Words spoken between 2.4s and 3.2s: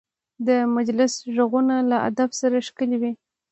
سره ښکلي وي